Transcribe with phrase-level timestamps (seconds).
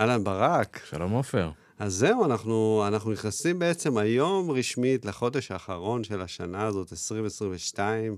[0.00, 0.80] אהלן ברק.
[0.90, 1.50] שלום עופר.
[1.78, 8.16] אז זהו, אנחנו, אנחנו נכנסים בעצם היום רשמית לחודש האחרון של השנה הזאת, 2022,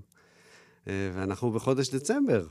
[0.87, 2.45] אה, ואנחנו בחודש דצמבר.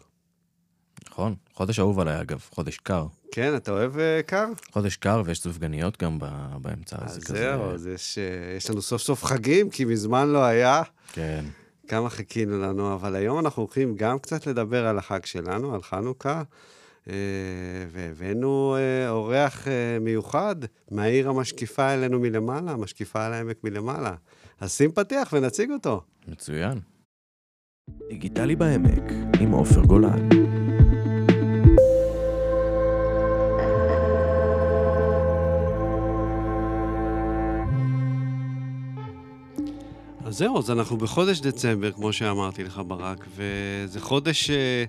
[1.08, 3.06] נכון, חודש אהוב עליי אגב, חודש קר.
[3.32, 4.46] כן, אתה אוהב uh, קר?
[4.72, 6.18] חודש קר ויש סופגניות גם
[6.60, 6.96] באמצע.
[7.00, 7.34] אז כזה...
[7.34, 10.82] זהו, אז יש, uh, יש לנו סוף סוף חגים, כי מזמן לא היה.
[11.12, 11.44] כן.
[11.88, 16.42] כמה חיכינו לנו, אבל היום אנחנו הולכים גם קצת לדבר על החג שלנו, על חנוכה.
[17.08, 17.14] אה,
[17.90, 20.56] והבאנו אה, אורח אה, מיוחד
[20.90, 24.14] מהעיר המשקיפה אלינו מלמעלה, המשקיפה על העמק מלמעלה.
[24.60, 26.00] אז שים פתיח ונציג אותו.
[26.28, 26.78] מצוין.
[28.08, 29.02] דיגיטלי בעמק,
[29.40, 30.28] עם עופר גולן.
[40.24, 44.84] אז זהו, אז אנחנו בחודש דצמבר, כמו שאמרתי לך, ברק, וזה חודש אה,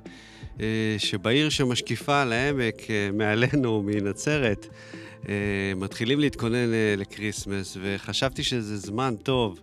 [0.98, 4.68] שבעיר שמשקיפה על העמק, אה, מעלינו, מנצרת,
[5.30, 5.34] אה,
[5.76, 9.60] מתחילים להתכונן אה, ל Christmas, וחשבתי שזה זמן טוב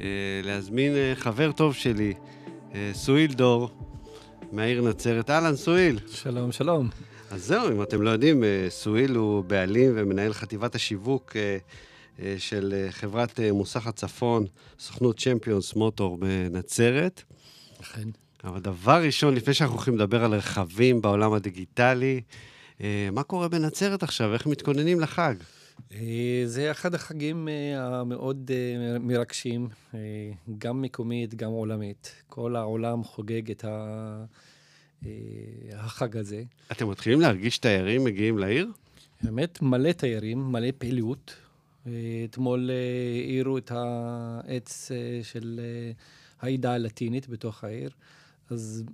[0.00, 0.06] אה,
[0.44, 2.14] להזמין אה, חבר טוב שלי,
[2.74, 3.70] אה, סואיל דור,
[4.52, 5.30] מהעיר נצרת.
[5.30, 5.98] אהלן, סואיל.
[6.10, 6.88] שלום, שלום.
[7.30, 11.36] אז זהו, אם אתם לא יודעים, אה, סואיל הוא בעלים ומנהל חטיבת השיווק.
[11.36, 11.58] אה,
[12.22, 14.46] אה, של אה, חברת אה, מוסך הצפון,
[14.78, 17.22] סוכנות צ'מפיון מוטורס בנצרת.
[17.80, 18.08] אכן.
[18.44, 22.20] אבל דבר ראשון, לפני שאנחנו הולכים לדבר על רכבים בעולם הדיגיטלי,
[23.12, 24.32] מה קורה בנצרת עכשיו?
[24.34, 25.34] איך מתכוננים לחג?
[26.44, 28.50] זה אחד החגים המאוד
[29.00, 29.68] מרגשים,
[30.58, 32.14] גם מקומית, גם עולמית.
[32.28, 33.64] כל העולם חוגג את
[35.72, 36.42] החג הזה.
[36.72, 38.68] אתם מתחילים להרגיש תיירים מגיעים לעיר?
[39.22, 41.36] באמת, מלא תיירים, מלא פעילות.
[42.24, 42.70] אתמול
[43.24, 45.92] האירו אה, את העץ אה, של אה,
[46.40, 47.90] העדה הלטינית בתוך העיר.
[48.50, 48.84] אז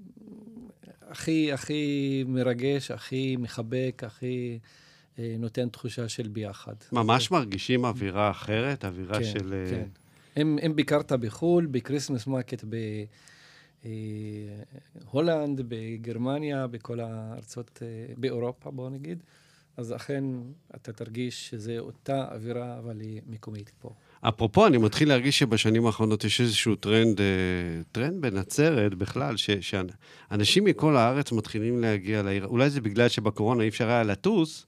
[1.09, 4.59] הכי, הכי מרגש, הכי מחבק, הכי
[5.19, 6.75] נותן תחושה של ביחד.
[6.93, 7.35] ממש זה...
[7.35, 8.85] מרגישים אווירה אחרת?
[8.85, 9.65] אווירה כן, של...
[9.71, 9.89] כן.
[10.41, 12.65] אם, אם ביקרת בחו"ל, ב Christmas market
[15.05, 17.83] בהולנד, בגרמניה, בכל הארצות,
[18.17, 19.23] באירופה, בואו נגיד,
[19.77, 20.25] אז אכן
[20.75, 23.95] אתה תרגיש שזה אותה אווירה, אבל היא מקומית פה.
[24.29, 27.27] אפרופו, אני מתחיל להרגיש שבשנים האחרונות יש איזשהו טרנד, אה,
[27.93, 32.47] טרנד בנצרת בכלל, ש, שאנשים מכל הארץ מתחילים להגיע לעיר.
[32.47, 34.67] אולי זה בגלל שבקורונה אי אפשר היה לטוס,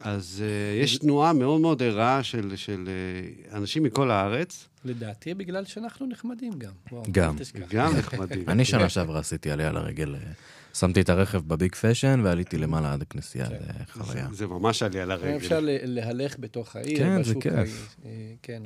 [0.00, 2.88] אז uh, יש תנועה מאוד מאוד ערה של, של
[3.50, 4.68] uh, אנשים מכל הארץ.
[4.84, 6.72] לדעתי, בגלל שאנחנו נחמדים גם.
[7.10, 7.36] גם.
[7.68, 8.48] גם נחמדים.
[8.48, 10.14] אני שנה שעברה עשיתי עליה לרגל
[10.74, 13.56] שמתי את הרכב בביג פשן ועליתי למעלה עד הכנסייה, כן.
[13.58, 14.28] זה חוויה.
[14.32, 15.36] זה, ממש עלייה לרגל.
[15.36, 17.96] אפשר להלך בתוך העיר, כן, זה כיף.
[18.04, 18.10] אה,
[18.42, 18.62] כן.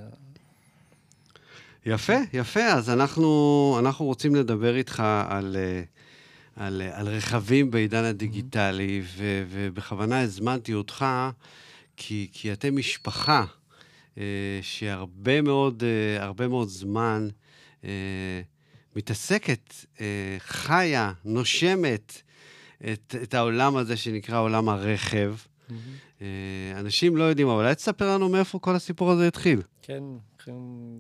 [1.87, 2.65] יפה, יפה.
[2.65, 5.83] אז אנחנו, אנחנו רוצים לדבר איתך על, אה,
[6.56, 11.06] על, על רכבים בעידן הדיגיטלי, ו, ובכוונה הזמנתי אותך,
[11.97, 13.44] כי, כי אתם משפחה
[14.19, 15.82] אה, שהרבה מאוד,
[16.19, 17.28] הרבה מאוד זמן
[18.97, 22.22] מתעסקת, אה, חיה, נושמת
[22.93, 25.34] את, את העולם הזה שנקרא עולם הרכב.
[25.38, 25.72] Mm-hmm.
[26.22, 29.62] אה, אנשים לא יודעים, אבל אולי תספר לנו מאיפה כל הסיפור הזה התחיל.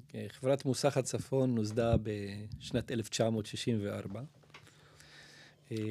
[0.08, 4.20] כן, חברת מוסך הצפון נוסדה בשנת 1964.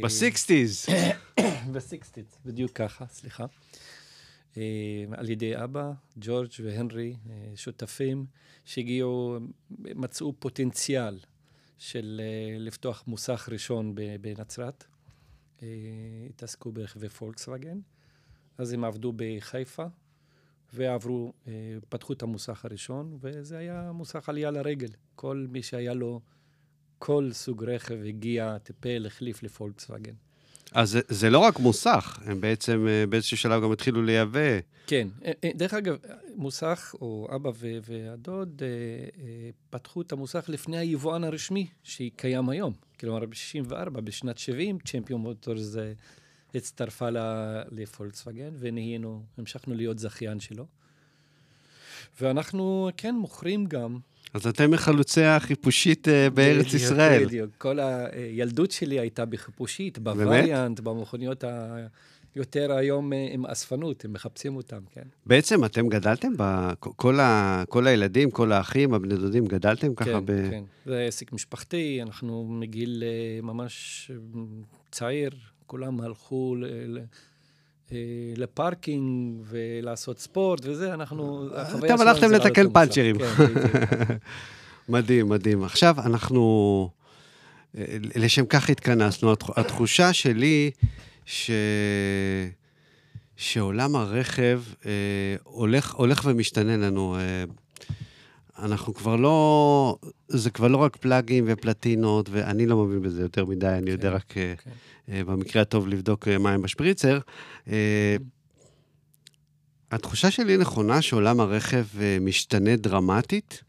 [0.04, 0.86] בסיקסטיז.
[1.74, 3.46] בסיקסטיז, בדיוק ככה, סליחה.
[4.58, 7.16] אה, על ידי אבא, ג'ורג' והנרי,
[7.56, 8.26] שותפים
[8.66, 9.38] שהגיעו,
[9.80, 11.20] מצאו פוטנציאל
[11.78, 14.84] של uh, לפתוח מוסך ראשון בנצרת.
[16.30, 17.80] התעסקו ברכבי פולקסווגן.
[18.58, 19.86] אז הם עבדו בחיפה,
[20.74, 21.34] ועברו,
[21.90, 24.90] פתחו את המוסך הראשון, וזה היה מוסך עלייה לרגל.
[25.16, 26.22] כל מי שהיה לו
[27.06, 30.14] כל סוג רכב הגיע, טיפל, החליף לפולקסווגן.
[30.72, 34.59] אז זה, זה לא רק מוסך, הם בעצם באיזשהו שלב גם התחילו לייבא.
[34.88, 35.08] כן.
[35.56, 35.97] דרך אגב,
[36.36, 38.68] מוסך, או אבא ו- והדוד, אה,
[39.24, 42.74] אה, פתחו את המוסך לפני היבואן הרשמי שקיים היום.
[43.00, 45.94] כלומר, ב-64, בשנת 70, צ'מפיון מוטורס אה,
[46.56, 47.08] הצטרפה
[47.72, 50.66] לפולקסווגן, ונהיינו, המשכנו להיות זכיין שלו.
[52.22, 54.00] ואנחנו, כן, מוכרים גם.
[54.34, 57.26] אז אתם מחלוצי החיפושית בארץ בדיוק, ישראל.
[57.26, 61.78] בדיוק, כל הילדות שלי הייתה בחיפושית, בווריאנט, במכוניות ה...
[62.35, 65.02] יותר היום אה, עם אספנות, הם מחפשים אותם, כן.
[65.26, 66.32] בעצם אתם גדלתם,
[66.80, 70.28] כל, ה, כל הילדים, כל האחים, הבני דודים, גדלתם ככה כן, ב...
[70.28, 70.64] כן, כן.
[70.86, 74.12] זה עסק משפחתי, אנחנו מגיל אה, ממש
[74.91, 75.32] צעיר,
[75.66, 77.00] כולם הלכו ל...
[77.93, 77.99] אה,
[78.37, 81.47] לפארקינג ולעשות ספורט וזה, אנחנו...
[81.85, 83.17] אתם הלכתם לתקן פאנצ'רים.
[83.17, 83.53] כן,
[84.90, 85.63] מדהים, מדהים.
[85.63, 86.90] עכשיו אנחנו,
[88.16, 89.34] לשם כך התכנסנו.
[89.55, 90.72] התחושה שלי
[91.25, 91.51] ש...
[93.37, 94.91] שעולם הרכב אה,
[95.43, 97.16] הולך, הולך ומשתנה לנו.
[97.16, 97.43] אה,
[98.59, 99.97] אנחנו כבר לא,
[100.28, 104.16] זה כבר לא רק פלאגים ופלטינות, ואני לא מבין בזה יותר מדי, אני יודע כן,
[104.16, 104.53] רק כן.
[105.09, 107.20] אה, במקרה הטוב לבדוק אה, מים בשפריצר.
[107.67, 108.16] אה,
[109.91, 113.64] התחושה שלי נכונה שעולם הרכב אה, משתנה דרמטית?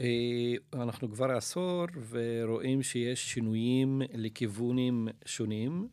[0.00, 5.88] אה, אנחנו כבר עשור ורואים שיש שינויים לכיוונים שונים.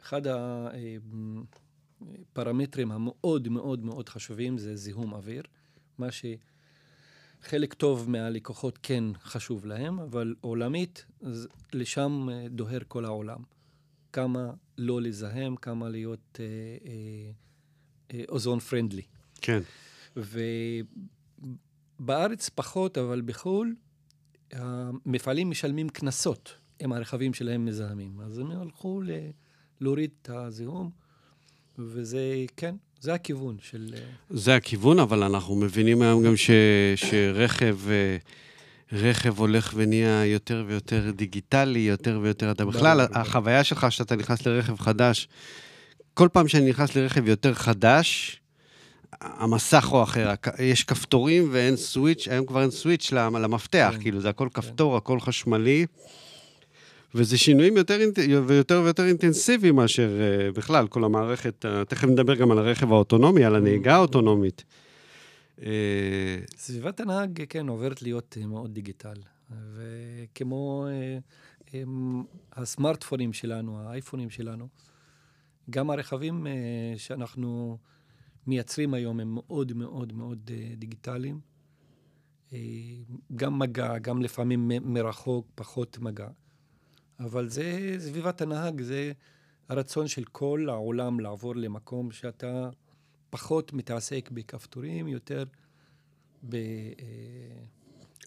[0.00, 0.22] אחד
[2.32, 5.42] הפרמטרים המאוד מאוד מאוד חשובים זה זיהום אוויר,
[5.98, 6.10] מה
[7.44, 11.06] שחלק טוב מהלקוחות כן חשוב להם, אבל עולמית,
[11.72, 13.42] לשם אה, דוהר כל העולם.
[14.12, 16.46] כמה לא לזהם, כמה להיות אה,
[18.14, 19.02] אה, אוזון פרנדלי.
[19.40, 19.60] כן.
[22.00, 23.74] ובארץ פחות, אבל בחו"ל,
[24.52, 26.54] המפעלים משלמים קנסות
[26.84, 28.20] אם הרכבים שלהם מזהמים.
[28.20, 29.30] אז הם הלכו ל-
[29.80, 30.90] להוריד את הזיהום,
[31.78, 32.20] וזה,
[32.56, 33.90] כן, זה הכיוון של...
[33.94, 34.00] אה,
[34.30, 36.50] זה הכיוון, אבל אנחנו מבינים היום גם ש,
[36.96, 38.16] שרכב אה,
[38.92, 42.50] רכב הולך ונהיה יותר ויותר דיגיטלי, יותר ויותר...
[42.50, 43.00] אתה בכלל.
[43.12, 45.28] החוויה שלך שאתה נכנס לרכב חדש,
[46.14, 48.40] כל פעם שאני נכנס לרכב יותר חדש,
[49.20, 54.20] המסך הוא אחר, יש כפתורים ואין סוויץ', היום כבר אין סוויץ' למ- למפתח, כן, כאילו
[54.20, 55.86] זה הכל כפתור, הכל חשמלי.
[57.14, 57.98] וזה שינויים יותר
[58.46, 63.44] ויותר ויותר אינטנסיביים מאשר אה, בכלל, כל המערכת, אה, תכף נדבר גם על הרכב האוטונומי,
[63.44, 64.64] על הנהיגה האוטונומית.
[65.62, 69.16] אה, סביבת הנהג, כן, עוברת להיות מאוד דיגיטל.
[69.74, 70.86] וכמו
[71.72, 72.22] הם,
[72.52, 74.68] הסמארטפונים שלנו, האייפונים שלנו,
[75.70, 76.46] גם הרכבים
[76.96, 77.78] שאנחנו
[78.46, 81.40] מייצרים היום הם מאוד מאוד מאוד דיגיטליים.
[83.36, 86.28] גם מגע, גם לפעמים מרחוק, פחות מגע.
[87.20, 89.12] אבל זה סביבת הנהג, זה
[89.68, 92.70] הרצון של כל העולם לעבור למקום שאתה
[93.30, 95.44] פחות מתעסק בכפתורים, יותר
[96.48, 96.54] ב...
[96.54, 96.62] אה,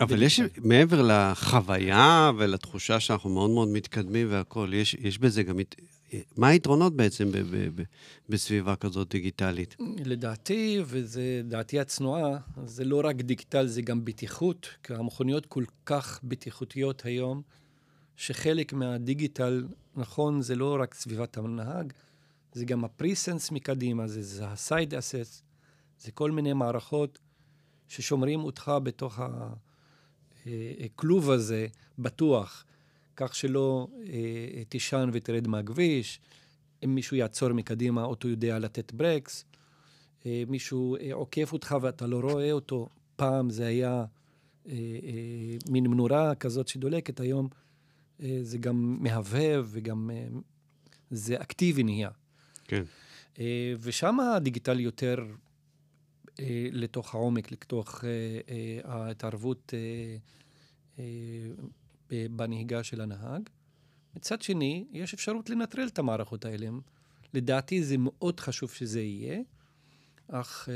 [0.02, 5.60] אבל יש, מעבר לחוויה ולתחושה שאנחנו מאוד מאוד מתקדמים והכול, יש, יש בזה גם...
[6.38, 7.84] מה היתרונות בעצם ב, ב, ב,
[8.30, 9.76] בסביבה כזאת דיגיטלית?
[10.06, 16.20] לדעתי, וזה דעתי הצנועה, זה לא רק דיגיטל, זה גם בטיחות, כי המכוניות כל כך
[16.24, 17.42] בטיחותיות היום,
[18.18, 21.94] שחלק מהדיגיטל, נכון, זה לא רק סביבת הנהג,
[22.54, 25.44] זה גם הפריסנס מקדימה, זה, זה הסייד אסס,
[26.00, 27.20] זה כל מיני מערכות
[27.88, 29.20] ששומרים אותך בתוך
[30.46, 31.68] הכלוב הזה
[32.00, 32.66] בטוח,
[33.16, 36.20] כך שלא אה, תישן ותרד מהכביש.
[36.84, 39.46] אם מישהו יעצור מקדימה, האוטו יודע לתת ברקס.
[40.26, 42.90] אה, מישהו אה, עוקף אותך ואתה לא רואה אותו.
[43.16, 44.06] פעם זה היה
[44.68, 44.74] אה,
[45.04, 47.58] אה, מין מנורה כזאת שדולקת, היום אה,
[48.20, 50.28] זה גם מהבהב וגם אה,
[51.12, 52.10] זה אקטיבי נהיה.
[52.64, 52.84] כן.
[53.40, 55.26] אה, ושם הדיגיטל יותר
[56.40, 58.10] אה, לתוך העומק, לתוך אה,
[58.50, 60.18] אה, ההתערבות אה,
[61.00, 63.50] אה, בנהיגה של הנהג.
[64.16, 66.70] מצד שני, יש אפשרות לנטרל את המערכות האלה.
[67.34, 69.40] לדעתי זה מאוד חשוב שזה יהיה,
[70.34, 70.76] אך אה,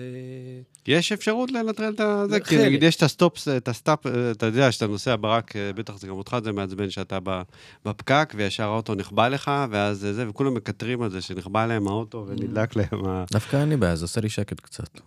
[0.88, 2.40] יש אפשרות לנטרל את זה?
[2.40, 2.58] כי.
[2.58, 4.00] נגיד יש את ה stop, את ה start,
[4.32, 7.42] אתה יודע, שאתה נוסע ברכב, אה, בטח זה גם אותך, זה מעצבן שאתה ב-
[7.86, 12.76] בפקק, וישר האוטו נכבה לך, ואז זה, וכולם מקטרים על זה, שנכבה להם האוטו ונדלק
[12.76, 13.26] להם ה...
[13.32, 15.00] דווקא אין לי בעיה, זה עושה לי שקט קצת.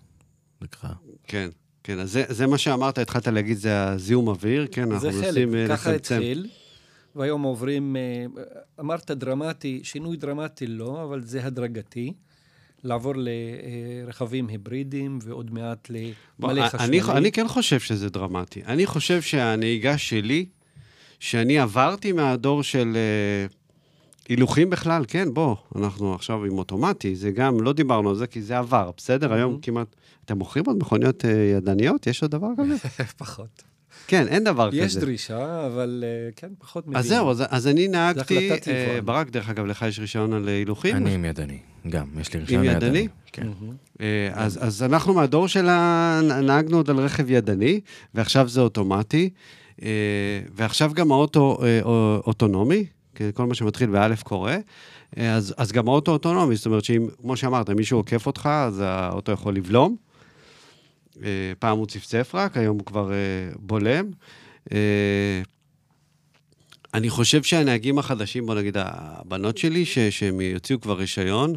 [0.62, 0.90] נקרא.
[1.26, 1.49] כן,
[1.83, 5.69] כן, אז זה, זה מה שאמרת, התחלת להגיד, זה הזיהום אוויר, כן, אנחנו מנסים אה,
[5.69, 6.14] ככה לצמצם.
[6.14, 6.47] התחיל,
[7.16, 8.25] והיום עוברים, אה,
[8.80, 12.12] אמרת דרמטי, שינוי דרמטי לא, אבל זה הדרגתי.
[12.84, 17.00] לעבור לרכבים היברידיים ועוד מעט למלא אני, חשמלי.
[17.12, 18.62] אני כן חושב שזה דרמטי.
[18.66, 20.46] אני חושב שהנהיגה שלי,
[21.20, 23.46] שאני עברתי מהדור של אה,
[24.28, 28.42] הילוכים בכלל, כן, בוא, אנחנו עכשיו עם אוטומטי, זה גם, לא דיברנו על זה כי
[28.42, 29.32] זה עבר, בסדר?
[29.32, 29.58] היום.
[29.62, 29.96] כמעט...
[30.25, 32.06] אתם מוכרים עוד מכוניות אה, ידניות?
[32.06, 32.88] יש עוד דבר כזה?
[33.18, 33.62] פחות.
[34.06, 34.80] כן, אין דבר כזה.
[34.80, 36.99] יש דרישה, אבל אה, כן, פחות מבינים.
[36.99, 39.04] אז זהו, אז, אז אני נהגתי, אה, יבואן.
[39.04, 40.96] ברק, דרך אגב, לך יש רישיון על הילוכים?
[40.96, 41.58] אני עם ידני,
[41.88, 42.87] גם, יש לי רישיון ידני?
[42.87, 43.08] ידני.
[43.32, 43.46] כן.
[44.00, 46.20] אה, אז, אז אנחנו מהדור של ה...
[46.42, 47.80] נהגנו עוד על רכב ידני,
[48.14, 49.30] ועכשיו זה אוטומטי,
[49.82, 49.88] אה,
[50.54, 52.84] ועכשיו גם האוטו אה, או- אוטונומי,
[53.34, 54.56] כל מה שמתחיל באלף קורה,
[55.16, 59.32] אז, אז גם האוטו אוטונומי, זאת אומרת שאם, כמו שאמרת, מישהו עוקף אותך, אז האוטו
[59.32, 59.96] יכול לבלום.
[61.58, 63.10] פעם הוא צפצף רק, היום הוא כבר
[63.58, 64.10] בולם.
[66.94, 71.54] אני חושב שהנהגים החדשים, בוא נגיד, הבנות שלי, ש- שהם יוציאו כבר רישיון,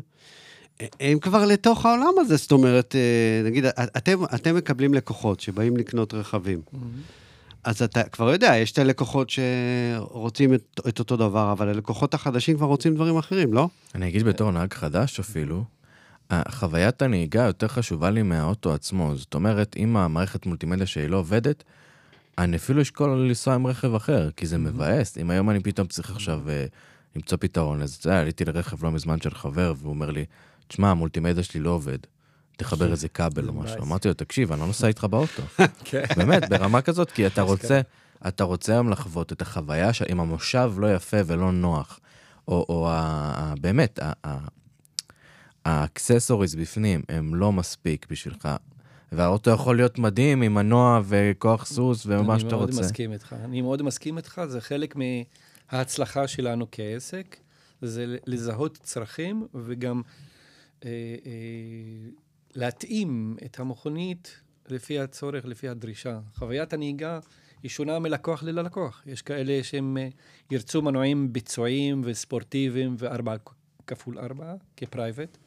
[0.99, 6.13] הם כבר לתוך העולם הזה, זאת אומרת, אה, נגיד, אתם, אתם מקבלים לקוחות שבאים לקנות
[6.13, 6.89] רכבים, מהמם.
[7.63, 12.57] אז אתה כבר יודע, יש את הלקוחות שרוצים את, את אותו דבר, אבל הלקוחות החדשים
[12.57, 13.67] כבר רוצים דברים אחרים, לא?
[13.95, 15.63] אני אגיד בתור נהג חדש אפילו,
[16.49, 19.15] חוויית הנהיגה יותר חשובה לי מהאוטו עצמו.
[19.15, 21.63] זאת אומרת, אם המערכת מולטימדיה שלי לא עובדת,
[22.37, 25.17] אני אפילו אשקול לנסוע עם רכב אחר, כי זה מבאס.
[25.17, 26.71] אם היום אני פתאום צריך עכשיו uh,
[27.15, 30.25] למצוא פתרון, אז אתה יודע, עליתי לרכב לא מזמן של חבר, והוא אומר לי,
[30.67, 31.97] תשמע, המולטימדיה שלי לא עובד.
[32.57, 33.83] תחבר איזה כבל או משהו.
[33.83, 35.43] אמרתי לו, תקשיב, אני לא נוסע איתך באוטו.
[35.85, 36.03] כן.
[36.15, 37.81] באמת, ברמה כזאת, כי אתה רוצה,
[38.27, 41.99] אתה רוצה היום לחוות את החוויה אם המושב לא יפה ולא נוח,
[42.47, 42.89] או,
[43.61, 43.99] באמת,
[45.65, 48.49] ה accessories בפנים הם לא מספיק בשבילך,
[49.15, 52.71] והאוטו יכול להיות מדהים עם מנוע וכוח סוס ומה שאתה רוצה.
[52.71, 53.35] אני מאוד מסכים איתך.
[53.43, 57.37] אני מאוד מסכים איתך, זה חלק מההצלחה שלנו כעסק,
[57.81, 60.01] זה לזהות צרכים וגם
[60.85, 60.89] אה,
[61.25, 61.31] אה,
[62.55, 66.19] להתאים את המכונית לפי הצורך, לפי הדרישה.
[66.35, 67.19] חוויית הנהיגה
[67.63, 69.03] היא שונה מלקוח ללקוח.
[69.05, 70.07] יש כאלה שהם אה,
[70.51, 73.35] ירצו מנועים ביצועיים וספורטיביים וארבע
[73.87, 75.37] כפול ארבע כפרייבט.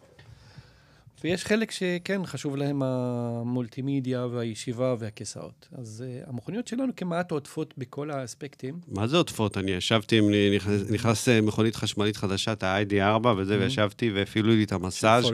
[1.25, 5.68] ויש חלק שכן חשוב להם המולטימדיה והישיבה והכיסאות.
[5.73, 8.80] אז uh, המכוניות שלנו כמעט עוטפות בכל האספקטים.
[8.88, 9.58] מה זה עוטפות?
[9.58, 13.61] אני ישבתי עם, נכנס, נכנס אה, מכונית חשמלית חדשה, את ה-ID4 וזה, mm-hmm.
[13.61, 15.25] וישבתי והפעילו לי את המסאז'.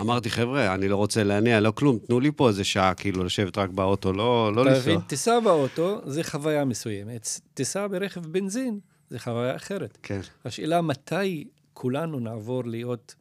[0.00, 3.58] אמרתי, חבר'ה, אני לא רוצה להניע, לא כלום, תנו לי פה איזה שעה, כאילו, לשבת
[3.58, 4.82] רק באוטו, לא, לא לנסוע.
[4.82, 7.28] תבין, טיסה באוטו זה חוויה מסוימת.
[7.54, 8.78] טיסה ברכב בנזין
[9.10, 9.98] זה חוויה אחרת.
[10.02, 10.20] כן.
[10.44, 13.14] השאלה מתי כולנו נעבור להיות...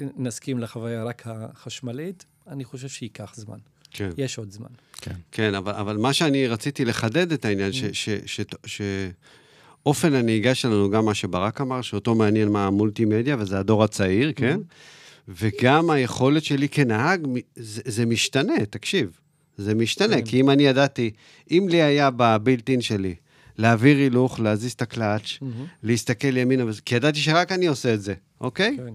[0.00, 3.58] נסכים לחוויה רק החשמלית, אני חושב שייקח זמן.
[3.90, 4.10] כן.
[4.16, 4.68] יש עוד זמן.
[5.00, 7.70] כן, כן אבל, אבל מה שאני רציתי לחדד את העניין,
[8.66, 14.60] שאופן הנהיגה שלנו, גם מה שברק אמר, שאותו מעניין מה המולטימדיה, וזה הדור הצעיר, כן?
[15.28, 17.26] וגם היכולת שלי כנהג,
[17.56, 19.20] זה, זה משתנה, תקשיב.
[19.56, 20.24] זה משתנה, כן.
[20.24, 21.10] כי אם אני ידעתי,
[21.50, 23.14] אם לי היה בבילטין שלי,
[23.58, 25.44] להעביר הילוך, להזיז את הקלאץ', mm-hmm.
[25.82, 28.76] להסתכל ימינה, כי ידעתי שרק אני עושה את זה, אוקיי?
[28.76, 28.94] כן.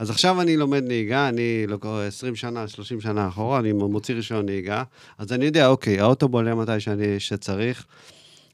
[0.00, 4.14] אז עכשיו אני לומד נהיגה, אני לא קורא 20 שנה, 30 שנה אחורה, אני מוציא
[4.14, 4.82] רישיון נהיגה,
[5.18, 7.86] אז אני יודע, אוקיי, האוטו בולה מתי שאני, שצריך,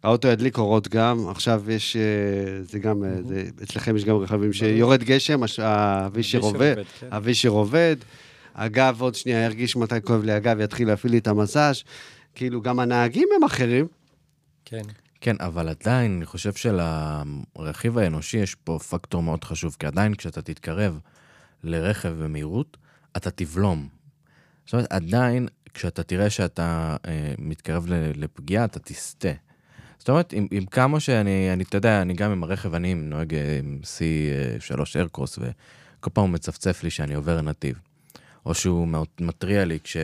[0.02, 2.02] האוטו ידליק אורות גם, עכשיו יש, אה,
[2.62, 3.28] זה גם, mm-hmm.
[3.28, 6.76] זה, אצלכם יש גם רכבים שיורד גשם, הווישר עובד.
[7.12, 7.96] הווישר עובד,
[8.54, 11.82] הגב עוד שנייה ירגיש מתי כואב לי הגב, יתחיל להפעיל לי את המסאז',
[12.34, 13.86] כאילו גם הנהגים הם אחרים.
[14.64, 14.82] כן.
[15.20, 20.42] כן, אבל עדיין, אני חושב שלרכיב האנושי יש פה פקטור מאוד חשוב, כי עדיין כשאתה
[20.42, 20.98] תתקרב
[21.64, 22.76] לרכב במהירות,
[23.16, 23.88] אתה תבלום.
[24.64, 29.32] זאת אומרת, עדיין, כשאתה תראה שאתה אה, מתקרב לפגיעה, אתה תסטה.
[29.98, 33.34] זאת אומרת, עם, עם כמה שאני, אני, אתה יודע, אני גם עם הרכב, אני נוהג
[33.34, 37.78] אה, עם C3 איירקרוס, וכל פעם הוא מצפצף לי שאני עובר נתיב.
[38.46, 38.88] או שהוא
[39.20, 39.96] מתריע לי כש,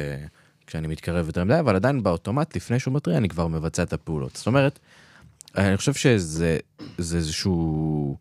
[0.66, 4.36] כשאני מתקרב יותר מדי, אבל עדיין באוטומט, לפני שהוא מתריע, אני כבר מבצע את הפעולות.
[4.36, 4.78] זאת אומרת,
[5.56, 6.58] אני חושב שזה
[6.98, 8.16] איזשהו...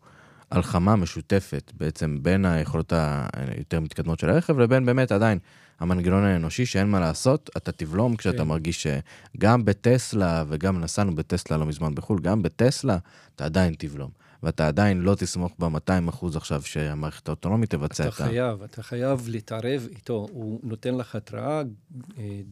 [0.56, 2.92] הלחמה משותפת בעצם בין היכולות
[3.32, 5.38] היותר מתקדמות של הרכב לבין באמת עדיין
[5.80, 8.48] המנגנון האנושי שאין מה לעשות, אתה תבלום כשאתה כן.
[8.48, 12.98] מרגיש שגם בטסלה, וגם נסענו בטסלה לא מזמן בחו"ל, גם בטסלה
[13.34, 14.10] אתה עדיין תבלום.
[14.42, 18.14] ואתה עדיין לא תסמוך ב-200 אחוז עכשיו שהמערכת האוטונומית תבצע את ה...
[18.14, 20.26] אתה חייב, אתה חייב להתערב איתו.
[20.30, 21.62] הוא נותן לך התראה,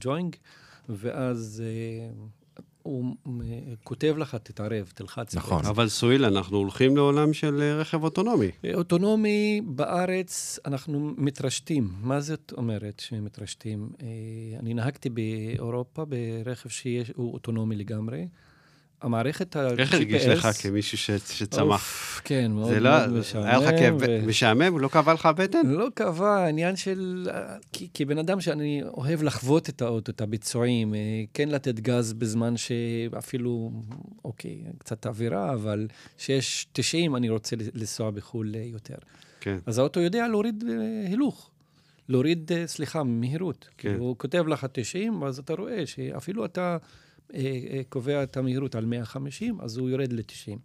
[0.00, 0.36] ג'וינג,
[0.88, 2.24] ואז אה,
[2.82, 3.14] הוא
[3.84, 5.34] כותב לך, תתערב, תלחץ.
[5.34, 5.66] נכון.
[5.66, 8.50] אבל סואיל, אנחנו הולכים לעולם של אה, רכב אוטונומי.
[8.74, 11.88] אוטונומי, בארץ אנחנו מתרשתים.
[12.00, 13.90] מה זאת אומרת שמתרשתים?
[14.02, 14.06] אה,
[14.58, 18.26] אני נהגתי באירופה ברכב שהוא אוטונומי לגמרי.
[19.02, 19.78] המערכת ה-GPS...
[19.78, 21.10] איך הרגיש לך כמישהו ש...
[21.10, 22.20] שצמח?
[22.24, 22.90] כן, מאוד לא...
[22.90, 23.44] מאוד משעמם.
[23.44, 24.26] היה לך כאב ו...
[24.26, 24.78] משעמם?
[24.78, 25.66] לא כאבה לך הבטן?
[25.66, 27.28] לא כאבה, עניין של...
[27.72, 30.98] כי, כי בן אדם שאני אוהב לחוות את האוטו, את הביצועים, אה,
[31.34, 33.72] כן לתת גז בזמן שאפילו,
[34.24, 35.86] אוקיי, קצת אווירה, אבל
[36.18, 38.98] שיש 90, אני רוצה לנסוע בחו"ל יותר.
[39.40, 39.58] כן.
[39.66, 41.50] אז האוטו יודע להוריד אה, הילוך.
[42.08, 43.68] להוריד, אה, סליחה, מהירות.
[43.78, 43.96] כן.
[43.98, 46.76] הוא כותב לך 90, אז אתה רואה שאפילו אתה...
[47.34, 50.58] אה, אה, קובע את המהירות על 150, אז הוא יורד ל-90.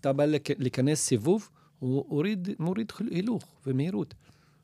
[0.00, 0.24] אתה בא
[0.58, 4.14] להיכנס סיבוב, הוא הוריד, מוריד הילוך ומהירות.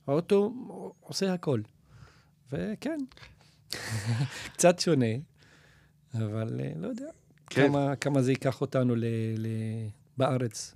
[0.07, 0.55] האוטו
[1.01, 1.61] עושה הכל.
[2.53, 2.99] וכן,
[4.55, 5.07] קצת שונה,
[6.15, 7.07] אבל אה, לא יודע
[7.47, 7.69] כן.
[7.69, 9.05] כמה, כמה זה ייקח אותנו ל,
[9.39, 9.47] ל,
[10.17, 10.75] בארץ,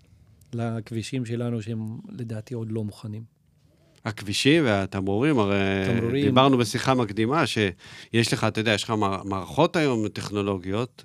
[0.52, 3.36] לכבישים שלנו, שהם לדעתי עוד לא מוכנים.
[4.06, 6.25] הכבישים והתמרורים, הרי תמרורים.
[6.25, 8.94] דיברנו בשיחה מקדימה שיש לך, אתה יודע, יש לך
[9.25, 11.04] מערכות היום טכנולוגיות.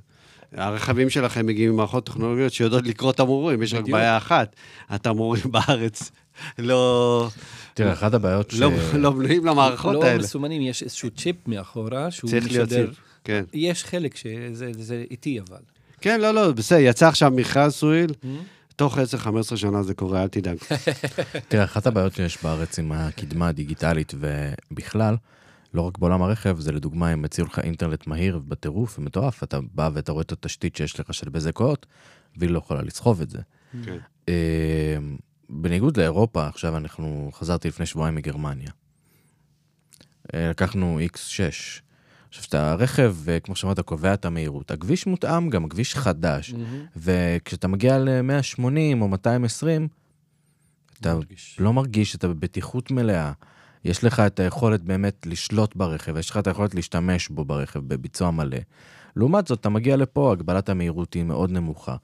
[0.54, 4.56] הרכבים שלכם מגיעים עם מערכות טכנולוגיות שיודעות לקרוא תמרורים, יש רק בעיה אחת,
[4.90, 6.12] התמרורים בארץ
[6.60, 7.28] לא...
[7.74, 8.96] תראה, אחת הבעיות לא- ש...
[8.96, 10.18] לא בנויים למערכות לא האלה.
[10.18, 12.40] לא מסומנים, יש איזשהו צ'יפ מאחורה, שהוא משדר...
[12.40, 13.44] צריך להיות צ'יפ, כן.
[13.54, 15.60] יש חלק שזה איטי, אבל.
[16.02, 18.10] כן, לא, לא, בסדר, יצא עכשיו מכרז סוויל.
[18.10, 18.61] Mm-hmm.
[18.82, 20.58] תוך 10-15 שנה זה קורה, אל תדאג.
[21.48, 25.16] תראה, אחת הבעיות שיש בארץ עם הקדמה הדיגיטלית ובכלל,
[25.74, 29.90] לא רק בעולם הרכב, זה לדוגמה, אם יציעו לך אינטרנט מהיר בטירוף ומטורף, אתה בא
[29.94, 31.86] ואתה רואה את התשתית שיש לך של בזק הוט,
[32.38, 33.40] והיא לא יכולה לסחוב את זה.
[33.86, 33.98] כן.
[34.30, 34.98] אה,
[35.50, 38.72] בניגוד לאירופה, עכשיו אנחנו, חזרתי לפני שבועיים מגרמניה.
[40.34, 41.82] אה, לקחנו X6.
[42.32, 44.72] עכשיו, שאתה רכב, כמו שאמרת, קובע את המהירות.
[44.72, 46.54] הכביש מותאם גם, הכביש חדש.
[46.54, 46.86] מהמם.
[46.96, 49.88] וכשאתה מגיע ל-180 או 220,
[51.02, 51.58] אתה מרגיש.
[51.60, 53.32] לא מרגיש שאתה בבטיחות מלאה.
[53.86, 58.32] יש לך את היכולת באמת לשלוט ברכב, יש לך את היכולת להשתמש בו ברכב בביצוע
[58.32, 58.58] מלא.
[59.16, 61.96] לעומת זאת, אתה מגיע לפה, הגבלת המהירות היא מאוד נמוכה.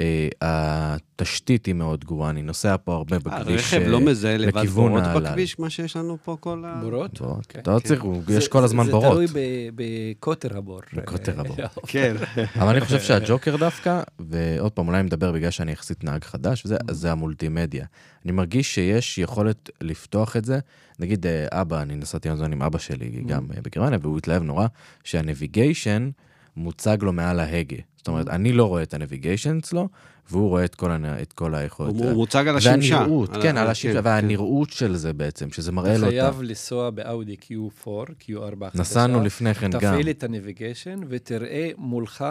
[0.00, 3.74] אה, התשתית היא מאוד גרועה, אני נוסע פה הרבה בכביש.
[3.74, 5.22] הרכב אה, לא מזהה לבד לכיוון בורות.
[5.22, 6.80] בכביש, מה שיש לנו פה כל ה...
[6.82, 7.20] בורות?
[7.20, 7.38] בורות.
[7.38, 7.60] אוקיי.
[7.60, 9.02] אתה לא צריך, זה- יש כל הזמן בורות.
[9.02, 9.82] זה תלוי ב-
[10.16, 10.80] בקוטר הבור.
[10.94, 11.56] בקוטר הבור.
[11.86, 12.14] כן.
[12.56, 16.64] אבל אני חושב שהג'וקר דווקא, ועוד פעם, אולי אני מדבר בגלל שאני יחסית נהג חדש,
[16.64, 17.86] וזה, אז זה המולטימדיה.
[18.24, 20.58] אני מרגיש שיש יכולת לפתוח את זה.
[20.98, 24.66] נגיד, אה, אבא, אני נסעתי עם אבא שלי גם אה, בגרמניה, והוא התלהב נורא,
[25.04, 26.10] שהנביגיישן
[26.56, 27.76] מוצג לו מעל ההגה.
[27.96, 29.88] זאת אומרת, אני לא רואה את הנביגיישן אצלו,
[30.30, 31.04] והוא רואה את כל, הנ...
[31.22, 31.94] את כל היכולת.
[31.94, 32.96] הוא מוצג על השמשה.
[32.96, 36.10] והנראות, על כן, ה- על השמשה, כן, והנראות של זה בעצם, שזה מראה לו אותה.
[36.10, 37.86] חייב לנסוע באאודי Q4,
[38.20, 38.30] Q4
[38.64, 38.80] חדשה.
[38.80, 39.80] נסענו לפני כן גם.
[39.80, 42.24] תפעיל את הנביגיישן ותראה מולך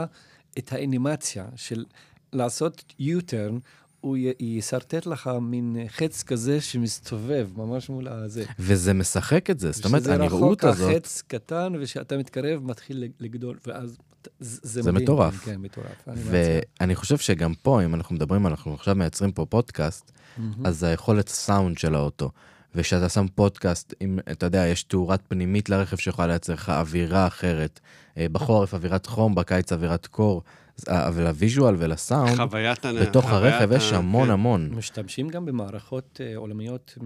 [0.57, 1.85] את האנימציה של
[2.33, 3.53] לעשות U-turn,
[4.01, 8.43] הוא י- ישרטט לך מין חץ כזה שמסתובב ממש מול הזה.
[8.59, 10.91] וזה משחק את זה, זאת אומרת, שזה הנראות רחוק, הזאת...
[10.91, 13.97] החץ קטן, וכשאתה מתקרב מתחיל לגדול, ואז
[14.39, 15.03] זה, זה, מדהים.
[15.03, 15.35] מטורף.
[15.45, 16.07] כן, מטורף.
[16.07, 20.65] ואני חושב שגם פה, אם אנחנו מדברים, אנחנו עכשיו מייצרים פה פודקאסט, מהמם.
[20.65, 22.29] אז היכולת סאונד של האוטו.
[22.75, 27.79] וכשאתה שם פודקאסט, אם אתה יודע, יש תאורת פנימית לרכב שיכולה לייצר לך אווירה אחרת.
[28.17, 30.41] אה, בחורף אווירת חום, בקיץ אווירת קור.
[30.77, 32.85] אז, אה, ול visual ולסאונד, חוויית...
[32.85, 34.31] הנ- בתוך חוויית הרכב ה- יש המון כן.
[34.31, 34.69] המון.
[34.73, 36.97] משתמשים גם במערכות אה, עולמיות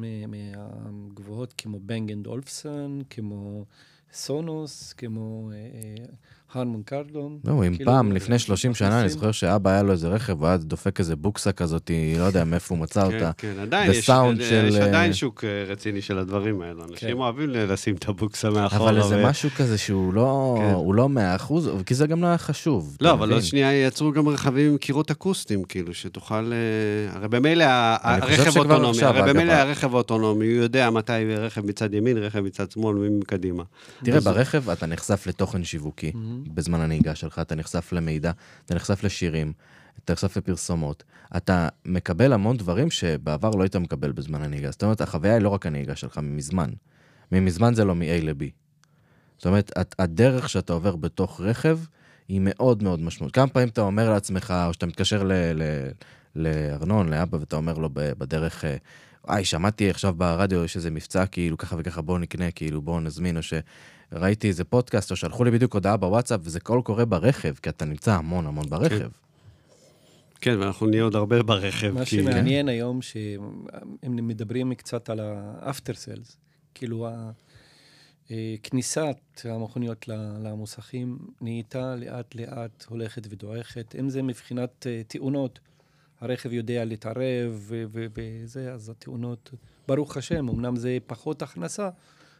[0.77, 3.65] מהגבוהות, כמו Bang and Olufsen, כמו
[4.13, 5.51] Sonos, כמו
[6.55, 7.39] אה, Harman Kardon.
[7.45, 10.47] לא, אם כאילו, פעם, לפני 30 שנה, אני זוכר שאבא היה לו איזה רכב, הוא
[10.47, 13.31] היה דופק איזה בוקסה כזאת, לא יודע מאיפה הוא מצא כן, אותה.
[13.37, 16.83] כן, עדיין יש, יש של, עדיין אה, שוק אה, רציני של הדברים האלו.
[16.83, 17.17] אנשים כן.
[17.17, 18.89] אוהבים לשים את הבוקסה מאחורה.
[18.89, 20.73] אבל איזה ו- משהו כזה שהוא לא, כן.
[20.73, 21.37] הוא לא 100
[21.85, 22.97] כי זה גם לא היה חשוב.
[23.01, 23.33] לא, אבל?
[23.33, 26.51] עוד שנייה ייצרו גם רכבים עם קירות אקוסטיים, כאילו, שתוכל...
[26.53, 27.65] אה, הרי במילא
[28.01, 32.39] הרכב שכבר אוטונומי, עכשיו, הרי במילא הרכב האוטונומי, הוא יודע מתי רכב מצד ימין, רכב
[32.39, 33.63] מצד שמאל, מי מקדימה.
[34.03, 36.11] תראה, ברכב אתה נחשף לתוכן שיווקי.
[36.53, 38.31] בזמן הנהיגה שלך, אתה נחשף למידע,
[38.65, 39.53] אתה נחשף לשירים,
[40.03, 41.03] אתה נחשף לפרסומות.
[41.37, 44.71] אתה מקבל המון דברים שבעבר לא היית מקבל בזמן הנהיגה.
[44.71, 46.69] זאת אומרת, החוויה היא לא רק הנהיגה שלך, ממזמן.
[47.31, 48.43] ממזמן זה לא מ-A ל-B.
[49.37, 51.79] זאת אומרת, הד- הדרך שאתה עובר בתוך רכב
[52.27, 53.33] היא מאוד מאוד משמעות.
[53.33, 55.89] כמה פעמים אתה אומר לעצמך, או שאתה מתקשר ל- ל-
[56.35, 58.63] לארנון, לאבא, ואתה אומר לו בדרך,
[59.27, 63.37] וואי, שמעתי עכשיו ברדיו, יש איזה מבצע, כאילו, ככה וככה, בואו נקנה, כאילו, בואו נזמין,
[63.37, 63.41] או
[64.11, 67.85] שראיתי איזה פודקאסט, או שלחו לי בדיוק הודעה בוואטסאפ, וזה כל קורה ברכב, כי אתה
[67.85, 69.09] נמצא המון המון ברכב.
[70.41, 71.91] כן, ואנחנו נהיה עוד הרבה ברכב.
[71.93, 73.65] מה כי- שמעניין היום, שהם
[74.03, 76.35] מדברים קצת על ה-after sales,
[76.73, 77.07] כאילו
[78.31, 80.13] אה, כניסת המכוניות ל-
[80.47, 85.59] למוסכים נהייתה לאט לאט הולכת ודועכת, אם זה מבחינת אה, תאונות,
[86.21, 89.51] הרכב יודע להתערב וזה, אז התאונות,
[89.87, 91.89] ברוך השם, אמנם זה פחות הכנסה,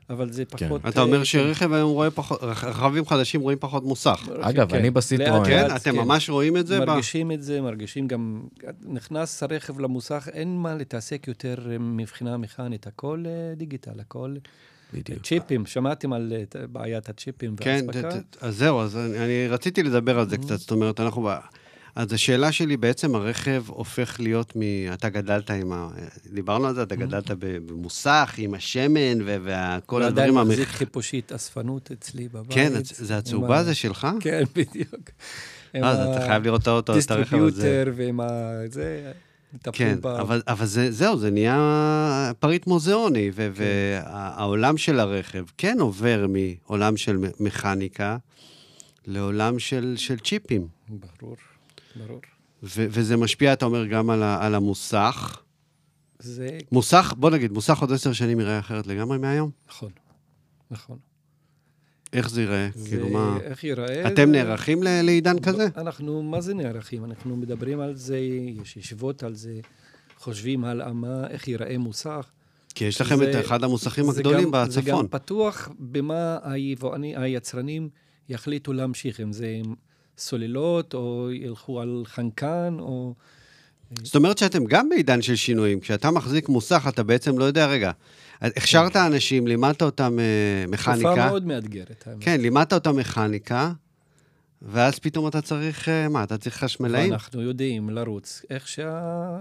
[0.09, 0.65] אבל זה כן.
[0.67, 0.81] פחות...
[0.87, 4.29] אתה אומר אה, שרכב היום רואה פחות, רכבים חדשים רואים פחות מוסך.
[4.41, 5.67] אגב, אני בסיטרואן- כן?
[5.75, 6.79] אתם ממש רואים את זה?
[6.81, 8.41] ב- מרגישים את זה, מרגישים גם,
[8.85, 14.35] נכנס הרכב למוסך, אין מה להתעסק יותר אה, מבחינה מכנית, הכל אה, דיגיטל, הכל
[14.93, 15.23] בדיוק.
[15.25, 16.33] צ'יפים, שמעתם על
[16.71, 18.21] בעיית הצ'יפים כן, והאספקה?
[18.29, 21.29] ת- אז זהו, אז אני, אני רציתי לדבר על זה קצת, זאת אומרת, אנחנו...
[21.97, 24.61] אז השאלה שלי, בעצם הרכב הופך להיות מ...
[24.93, 25.89] אתה גדלת עם ה...
[26.33, 30.47] דיברנו על זה, אתה גדלת ב- במוסך, עם השמן ו- וכל ועדיין הדברים המח...
[30.51, 32.53] מחזיק חיפושית אספנות אצלי בבית.
[32.53, 34.07] כן, זה הצהובה ה- הזה שלך?
[34.19, 35.09] כן, בדיוק.
[35.75, 37.45] אה, אז אתה חייב לראות את האוטו, את הרכב הזה.
[37.45, 38.27] distributor ועם ה...
[38.71, 39.11] זה,
[39.73, 40.07] כן, ב...
[40.07, 46.97] אבל, אבל זה, זהו, זה נהיה פריט מוזיאוני, ו- והעולם של הרכב כן עובר מעולם
[46.97, 48.17] של מכניקה
[49.07, 50.67] לעולם של, של צ'יפים.
[51.19, 51.35] ברור,
[51.97, 52.21] ברור.
[52.63, 55.41] ו- וזה משפיע, אתה אומר, גם על, ה- על המוסך.
[56.19, 59.49] זה מוסך, בוא נגיד, מוסך עוד עשר שנים ייראה אחרת לגמרי מהיום?
[59.69, 59.91] נכון,
[60.71, 60.97] נכון.
[62.13, 62.69] איך זה ייראה?
[62.75, 63.37] זה, כאילו, מה...
[63.41, 64.07] איך ייראה?
[64.07, 65.67] אתם זה- נערכים ל- לעידן כזה?
[65.77, 67.05] אנחנו, מה זה נערכים?
[67.05, 68.17] אנחנו מדברים על זה,
[68.61, 69.59] יש ישיבות על זה,
[70.17, 70.91] חושבים הלאה,
[71.29, 72.29] איך ייראה מוסך.
[72.75, 75.01] כי יש לכם זה- את אחד המוסכים זה הגדולים גם- זה בצפון.
[75.01, 77.89] גם פתוח במה היבואני, היצרנים
[78.29, 79.59] יחליטו להמשיך, אם זה
[80.17, 83.13] סוללות, או ילכו על חנקן, או...
[84.03, 85.79] זאת אומרת שאתם גם בעידן של שינויים.
[85.79, 87.91] כשאתה מחזיק מוסך, אתה בעצם לא יודע, רגע,
[88.41, 90.99] הכשרת אנשים, לימדת אותם אה, מכניקה.
[90.99, 92.03] תקופה מאוד מאתגרת.
[92.07, 92.23] האמת.
[92.23, 93.71] כן, לימדת אותם מכניקה,
[94.61, 97.11] ואז פתאום אתה צריך, אה, מה, אתה צריך חשמלאים?
[97.11, 99.37] ואנחנו יודעים לרוץ איך, שה...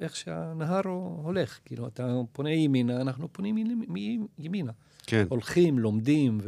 [0.00, 0.82] איך שהנהר
[1.22, 1.58] הולך.
[1.64, 3.56] כאילו, אתה פונה ימינה, אנחנו פונים
[4.38, 4.72] ימינה.
[5.06, 5.26] כן.
[5.28, 6.40] הולכים, לומדים,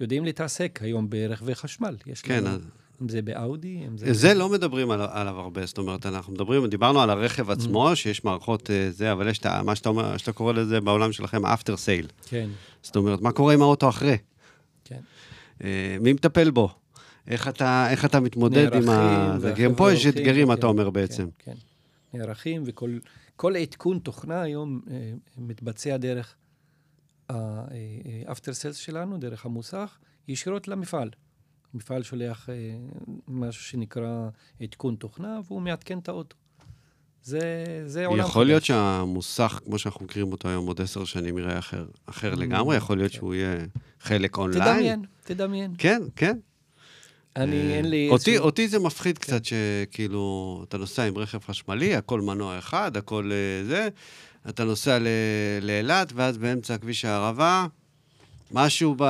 [0.00, 1.96] ויודעים להתעסק היום ברכבי חשמל.
[2.06, 2.60] יש כן, לנו, אז...
[3.02, 4.12] אם זה באאודי, אם זה...
[4.12, 8.24] זה לא מדברים על- עליו הרבה, זאת אומרת, אנחנו מדברים, דיברנו על הרכב עצמו, שיש
[8.24, 11.68] מערכות אה, זה, אבל יש את מה שאתה אומר, שאתה קורא לזה בעולם שלכם after
[11.68, 12.28] sale.
[12.28, 12.48] כן,
[12.82, 14.16] זאת אומרת, מה קורה עם האוטו אחרי?
[14.84, 15.00] כן.
[15.64, 16.68] אה, מי מטפל בו?
[17.28, 19.36] איך אתה, איך אתה מתמודד עם ה...
[19.40, 21.28] נערכים, גם פה יש אתגרים, כן, אתה אומר כן, בעצם.
[21.38, 21.54] כן,
[22.14, 22.90] נערכים, וכל
[23.36, 26.34] כל עדכון תוכנה היום אה, מתבצע דרך
[27.28, 31.10] האפטר סלס שלנו, דרך המוסך, ישירות למפעל.
[31.74, 32.54] המפעל שולח אה,
[33.28, 34.28] משהו שנקרא
[34.60, 36.36] עדכון תוכנה, והוא מעדכן את האוטו.
[37.22, 37.40] זה,
[37.86, 38.68] זה עולם יכול להיות חדש.
[38.68, 43.12] שהמוסך, כמו שאנחנו מכירים אותו היום, עוד עשר שנים יראה אחר, אחר לגמרי, יכול להיות
[43.12, 43.16] כן.
[43.18, 43.56] שהוא יהיה
[44.00, 44.74] חלק אונליין.
[44.76, 45.74] תדמיין, תדמיין.
[45.78, 46.38] כן, כן.
[47.36, 48.08] אני, אה, אין לי...
[48.10, 52.96] אותי, איזשהו- אותי זה מפחיד קצת שכאילו, אתה נוסע עם רכב חשמלי, הכל מנוע אחד,
[52.96, 53.88] הכל אה, זה,
[54.48, 55.06] אתה נוסע ל-
[55.62, 57.66] לאילת, ואז באמצע כביש הערבה,
[58.52, 59.02] משהו ב...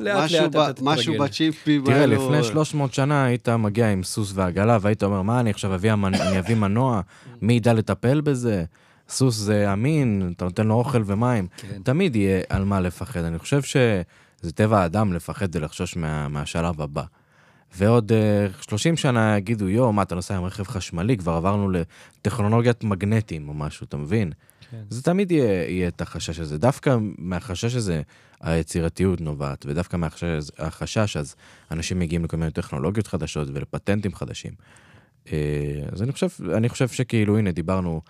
[0.00, 0.58] לאט משהו לאט ב...
[0.58, 1.24] אתה משהו תתרגל.
[1.28, 5.50] בצ'יפים תראה, האלו- לפני 300 שנה היית מגיע עם סוס ועגלה, והיית אומר, מה, אני
[5.50, 7.00] עכשיו אביא, המנ- אני אביא מנוע?
[7.42, 8.64] מי ידע לטפל בזה?
[9.08, 11.46] סוס זה אמין, אתה נותן לו אוכל ומים.
[11.56, 11.80] כן.
[11.84, 13.20] תמיד יהיה על מה לפחד.
[13.24, 17.02] אני חושב שזה טבע האדם לפחד ולחשוש מה, מהשלב הבא.
[17.76, 21.16] ועוד uh, 30 שנה יגידו, יואו, מה, אתה נוסע עם רכב חשמלי?
[21.16, 24.32] כבר עברנו לטכנולוגיית מגנטים או משהו, אתה מבין?
[24.70, 24.82] כן.
[24.90, 26.58] זה תמיד יהיה, יהיה את החשש הזה.
[26.58, 28.02] דווקא מהחשש הזה
[28.40, 31.34] היצירתיות נובעת, ודווקא מהחשש החשש, אז
[31.70, 34.52] אנשים מגיעים לכל מיני טכנולוגיות חדשות ולפטנטים חדשים.
[35.32, 38.00] אה, אז אני חושב, אני חושב שכאילו, הנה, דיברנו,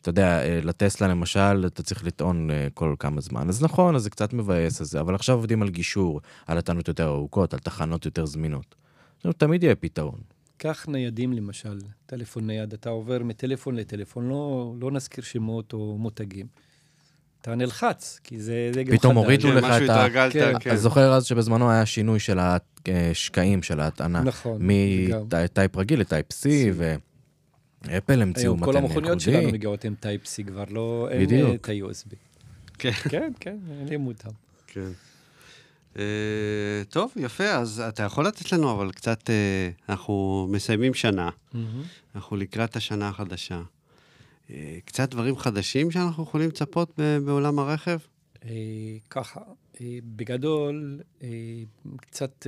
[0.00, 3.48] אתה יודע, אה, לטסלה למשל, אתה צריך לטעון אה, כל כמה זמן.
[3.48, 7.08] אז נכון, אז זה קצת מבאס, אז אבל עכשיו עובדים על גישור, על הטענות יותר
[7.08, 8.81] ארוכות, על תחנות יותר זמינות.
[9.32, 10.20] תמיד יהיה פתרון.
[10.56, 16.46] קח ניידים למשל, טלפון נייד, אתה עובר מטלפון לטלפון, לא, לא נזכיר שמות או מותגים.
[17.40, 19.16] אתה נלחץ, כי זה, זה גם פתאום.
[19.16, 20.52] הורידו כן, לך משהו את ה- התרגלת, כן.
[20.60, 20.70] כן.
[20.70, 24.22] אז זוכר אז שבזמנו היה שינוי של השקעים, של ההטענה.
[24.22, 24.58] נכון.
[24.60, 26.46] מ type רגיל ל type C,
[27.84, 29.38] ואפל המציאו מתן כל המכוניות ייחודי.
[29.40, 31.48] שלנו מגיעות עם טייפ C, כבר לא, אין בדיוק.
[31.50, 32.14] אה, את ה-USB.
[32.78, 32.90] כן.
[32.92, 33.56] כן, כן,
[34.06, 34.30] אותם.
[34.66, 34.90] כן.
[35.98, 41.30] אה, טוב, יפה, אז אתה יכול לתת לנו, אבל קצת, אה, אנחנו מסיימים שנה,
[42.14, 43.62] אנחנו לקראת השנה החדשה.
[44.50, 47.98] אה, קצת דברים חדשים שאנחנו יכולים לצפות ב- בעולם הרכב?
[49.10, 49.40] ככה,
[50.16, 51.00] בגדול,
[51.96, 52.46] קצת,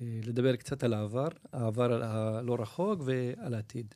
[0.00, 3.94] לדבר קצת על העבר, העבר הלא רחוק ועל העתיד.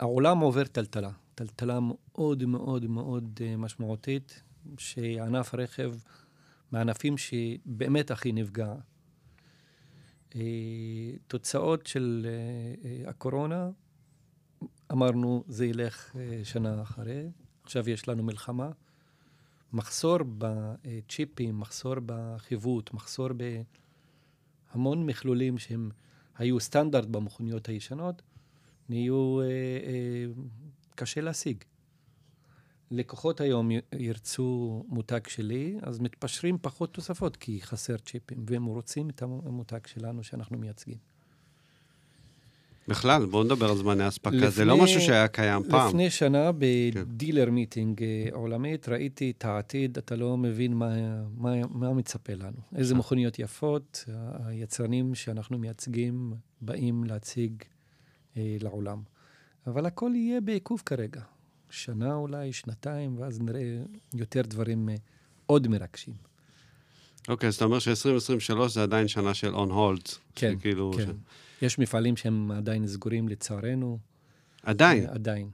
[0.00, 4.42] העולם עובר טלטלה, טלטלה מאוד מאוד מאוד משמעותית,
[4.78, 5.94] שענף הרכב
[6.72, 8.74] מהענפים שבאמת הכי נפגע.
[10.36, 13.70] אה, תוצאות של אה, אה, הקורונה,
[14.92, 17.30] אמרנו, זה ילך שנה אחרי.
[17.62, 18.70] עכשיו יש לנו מלחמה.
[19.72, 23.28] מחסור בצ'יפים, מחסור בחיווט, מחסור
[24.74, 25.90] בהמון מכלולים שהם
[26.36, 28.22] היו סטנדרט במכוניות הישנות,
[28.88, 29.40] נהיו
[30.94, 31.64] קשה להשיג.
[32.90, 39.22] לקוחות היום ירצו מותג שלי, אז מתפשרים פחות תוספות, כי חסר צ'יפים, והם רוצים את
[39.22, 40.96] המותג שלנו שאנחנו מייצגים.
[42.88, 45.88] בכלל, בואו נדבר על זמני אספקה, זה לפני- לא משהו שהיה קיים פעם.
[45.88, 50.88] לפני שנה בדילר מיטינג אה, עולמית ראיתי את העתיד, אתה לא מבין מה,
[51.36, 52.56] מה, מה מצפה לנו.
[52.76, 54.04] איזה מכוניות יפות,
[54.44, 57.62] היצרנים שאנחנו מייצגים באים להציג
[58.36, 59.02] אה, לעולם.
[59.66, 61.20] אבל הכל יהיה בעיכוב כרגע.
[61.70, 63.62] שנה אולי, שנתיים, ואז נראה
[64.14, 64.94] יותר דברים אה,
[65.46, 66.14] עוד מרגשים.
[67.28, 70.14] אוקיי, אז אתה אומר ש-2023 זה עדיין שנה של on hold.
[70.34, 71.04] כן, שכאילו, כן.
[71.06, 73.98] ש- יש מפעלים שהם עדיין סגורים לצערנו.
[74.62, 75.06] עדיין.
[75.06, 75.50] אה, עדיין.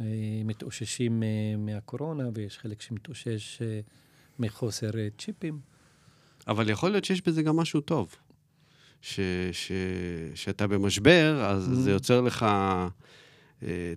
[0.00, 0.04] אה,
[0.44, 1.22] מתאוששים
[1.58, 3.62] מהקורונה, ויש חלק שמתאושש
[4.38, 5.60] מחוסר צ'יפים.
[6.48, 8.14] אבל יכול להיות שיש בזה גם משהו טוב.
[9.02, 9.20] ש,
[9.52, 9.72] ש,
[10.34, 11.74] שאתה במשבר, אז Mm.
[11.74, 12.46] זה יוצר לך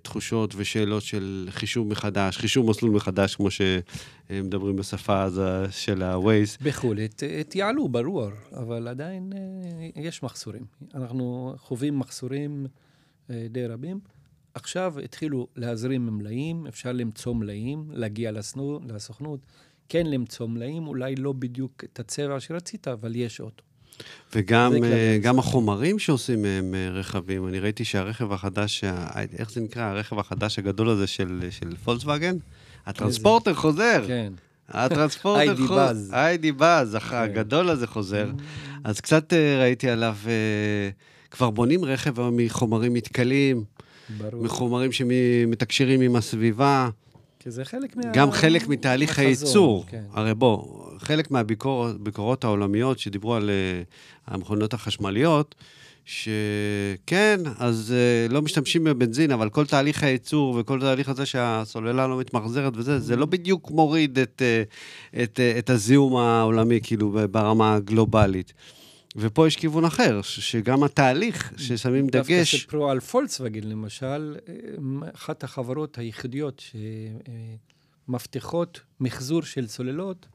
[0.02, 6.64] תחושות ושאלות של חישוב מחדש, חישוב מסלול מחדש, כמו שמדברים בשפה הזו של ה-Waze.
[6.64, 6.98] בחו"ל
[7.40, 10.64] התייעלו, ברור, אבל עדיין אה, יש מחסורים.
[10.94, 12.66] אנחנו חווים מחסורים
[13.30, 14.00] אה, די רבים.
[14.54, 18.32] עכשיו התחילו להזרים מלאים, אפשר למצוא מלאים, להגיע
[18.88, 19.40] לסוכנות,
[19.88, 23.64] כן למצוא מלאים, אולי לא בדיוק את הצבע שרצית, אבל יש אוטו.
[24.34, 25.18] וגם אה.
[25.22, 27.48] גם החומרים שעושים מהם אה, רכבים.
[27.48, 28.84] אני ראיתי שהרכב החדש,
[29.38, 29.82] איך זה נקרא?
[29.82, 32.36] הרכב החדש הגדול הזה של, של פולקסווגן?
[32.86, 34.04] הטרנספורטר חוזר.
[34.06, 34.32] כן.
[34.68, 35.74] הטרנספורטר חוזר.
[35.74, 36.10] באז.
[36.12, 37.16] היידי באז, כן.
[37.16, 38.30] הגדול הזה חוזר.
[38.84, 40.90] אז קצת אה, ראיתי עליו, אה,
[41.30, 43.64] כבר בונים רכב מחומרים מתכלים.
[44.32, 46.88] מחומרים שמתקשרים עם הסביבה.
[47.38, 48.02] כי זה חלק מה...
[48.12, 49.84] גם חלק מתהליך הייצור.
[49.88, 50.02] כן.
[50.12, 53.82] הרי בוא, חלק מהביקורות העולמיות שדיברו על אה,
[54.26, 55.54] המכוניות החשמליות,
[56.04, 57.94] שכן, אז
[58.28, 62.98] uh, לא משתמשים בבנזין, אבל כל תהליך הייצור וכל תהליך הזה שהסוללה לא מתמחזרת וזה,
[62.98, 68.52] זה לא בדיוק מוריד את, uh, את, uh, את הזיהום העולמי, כאילו, ברמה הגלובלית.
[69.16, 72.54] ופה יש כיוון אחר, שגם התהליך ששמים דווקא דגש...
[72.54, 74.36] סיפרו על פולקסווגן, למשל,
[75.14, 76.62] אחת החברות היחידות
[78.08, 80.26] שמבטיחות מחזור של סוללות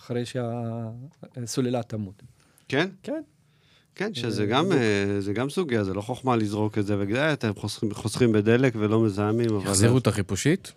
[0.00, 2.22] אחרי שהסוללה תמות.
[2.68, 2.88] כן?
[3.02, 3.22] כן.
[3.94, 4.80] כן, שזה אה, גם, בדיוק.
[4.82, 8.72] אה, זה גם סוגיה, זה לא חוכמה לזרוק את זה, וכדאי, אתם חוסכים, חוסכים בדלק
[8.76, 9.66] ולא מזהמים, אבל...
[9.66, 10.72] החזירו את החיפושית?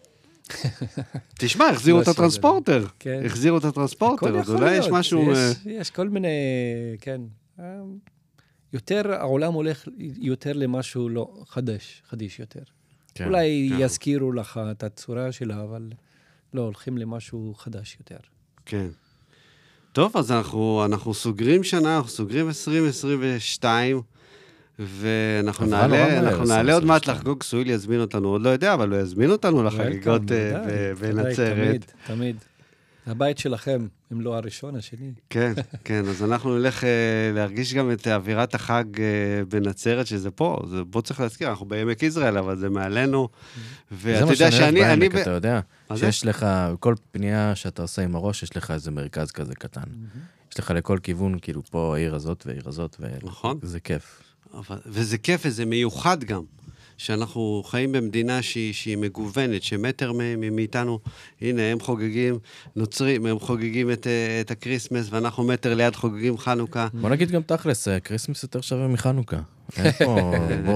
[1.40, 2.86] תשמע, החזירו את לא שזה- הטרנספורטר.
[3.00, 3.22] כן.
[3.26, 4.88] החזירו את הטרנספורטר, אז אולי יש.
[4.88, 5.34] משהו...
[5.34, 6.28] אה, יש, יש כל מיני,
[7.02, 7.22] כן.
[7.60, 7.66] אה,
[8.74, 12.64] יותר, העולם הולך יותר למשהו לא חדש, חדיש יותר.
[13.16, 13.26] כן.
[13.26, 13.78] אולי כן.
[13.80, 15.90] יזכירו לך את הצורה שלה, אבל
[16.54, 18.18] לא, הולכים למשהו חדש יותר.
[18.66, 18.88] כן.
[19.94, 24.02] טוב, אז אנחנו, אנחנו סוגרים שנה, אנחנו סוגרים 2022,
[24.80, 27.18] ואנחנו נעלה, אנחנו נעלה עוד מעט 2022.
[27.18, 31.56] לחגוג, סואיל יזמין אותנו, עוד לא יודע, אבל הוא יזמין אותנו לחגיגות אה, בנצרת.
[31.58, 32.36] תמיד, תמיד.
[33.08, 35.12] הבית שלכם, אם לא הראשון, השני.
[35.30, 36.90] כן, כן, אז אנחנו נלך אה,
[37.34, 39.06] להרגיש גם את אווירת החג אה,
[39.50, 43.30] בנצרת, שזה פה, זה, פה צריך להזכיר, אנחנו בעמק יזרעאל, אבל זה מעלינו.
[43.92, 45.60] ואתה זה מה יודע שאני אוהב שאני, אני, בעמק, אתה יודע?
[45.90, 46.12] מה זה?
[46.12, 46.46] שיש לך,
[46.80, 49.90] כל פנייה שאתה עושה עם הראש, יש לך איזה מרכז כזה קטן.
[50.52, 53.60] יש לך לכל כיוון, כאילו, פה העיר הזאת והעיר הזאת, נכון.
[53.62, 54.22] וזה כיף.
[54.54, 56.42] אבל, וזה כיף וזה מיוחד גם,
[57.04, 60.12] שאנחנו חיים במדינה שהיא, שהיא מגוונת, שמטר
[60.52, 61.00] מאיתנו,
[61.42, 62.38] הנה, הם חוגגים
[62.76, 66.88] נוצרים, הם חוגגים את, אה, את ה Christmas, ואנחנו מטר ליד חוגגים חנוכה.
[66.94, 69.38] בוא נגיד גם תכלס, אה, Christmas יותר שווה מחנוכה.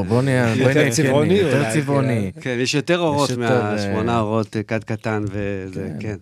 [0.08, 2.32] בוא- נהיה, יותר צבעוני יותר צבעוני.
[2.42, 6.16] כן, יש יותר אורות מהשמונה אה, אורות, כד קטן וזה, כן.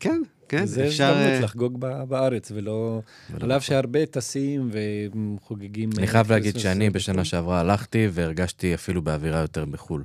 [0.00, 0.22] כן.
[0.54, 1.04] אה, כן, זה אפשר...
[1.04, 3.02] הזדמנות אה, לחגוג בארץ, ולא...
[3.40, 5.90] על אף שהרבה טסים וחוגגים...
[5.96, 6.94] אני אה, חייב להגיד שאני בחו"ל.
[6.98, 10.04] בשנה שעברה הלכתי והרגשתי אפילו באווירה יותר בחו"ל.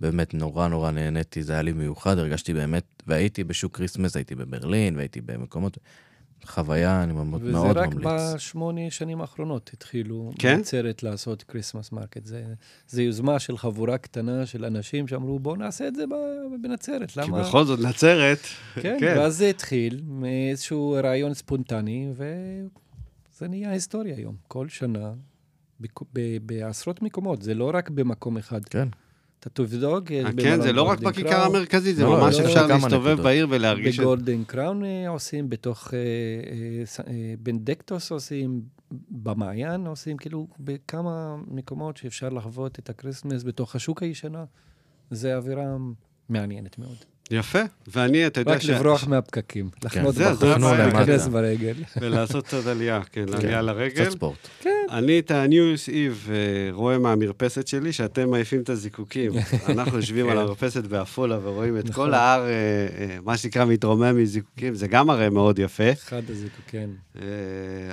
[0.00, 4.96] באמת נורא נורא נהניתי, זה היה לי מיוחד, הרגשתי באמת, והייתי בשוק Christmas, הייתי בברלין,
[4.96, 5.78] והייתי במקומות,
[6.46, 8.06] חוויה, אני מאוד וזה מאוד רק ממליץ.
[8.34, 10.56] בשמונה שנים האחרונות התחילו כן?
[10.56, 12.26] בנצרת לעשות Christmas market.
[12.26, 12.44] זה,
[12.88, 17.20] זה יוזמה של חבורה קטנה של אנשים שאמרו, בואו נעשה את זה ב- בנצרת, כי
[17.20, 17.40] למה?
[17.40, 18.38] בכל זאת, נצרת,
[18.74, 19.14] כן, כן.
[19.18, 24.34] ואז זה התחיל מאיזשהו רעיון ספונטני, וזה נהיה היסטוריה היום.
[24.48, 25.12] כל שנה,
[26.42, 28.64] בעשרות מקומות, זה לא רק במקום אחד.
[28.64, 28.88] כן,
[29.46, 32.68] אתה תבדוק, יש אה, כן, זה לא רק בכיכר המרכזית, זה לא, ממש לא, אפשר
[32.68, 33.20] כמה להסתובב.
[33.22, 34.00] בעיר ולהרגיש.
[34.00, 38.62] ב Golden Crown אה, עושים, בתוך אה, אה, אה, בנדקטוס עושים,
[39.10, 44.44] במעיין עושים, כאילו בכמה מקומות שאפשר לחוות את ה Christmas בתוך השוק הישנה.
[45.10, 45.76] זה אווירה
[46.28, 46.96] מעניינת מאוד.
[47.30, 47.58] יפה,
[47.94, 50.62] ואני, אתה יודע רק לברוח מהפקקים, לחנות זה- זה בחוץ.
[50.78, 51.74] להיכנס ברגל.
[52.00, 54.04] ולעשות קצת עלייה, כן, עלייה לרגל.
[54.04, 54.48] קצת ספורט.
[54.90, 56.34] אני את ה-News Eve אה,
[56.72, 59.32] רואה מהמרפסת שלי, שאתם מעיפים את הזיקוקים.
[59.68, 61.88] אנחנו יושבים על המרפסת בעפולה ורואים את כן.
[61.90, 62.06] נכון.
[62.08, 65.92] כל ההר, אה, אה, מה שנקרא, מתרומם מזיקוקים, זה גם הרי מאוד יפה.
[65.92, 66.94] אחד הזיקוקים.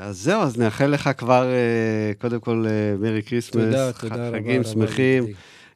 [0.02, 1.48] אז זהו, אז נאחל לך כבר,
[2.22, 2.66] קודם כל,
[3.00, 4.38] Merry Christmas, תודה, תודה רבה.
[4.38, 5.26] חגים שמחים.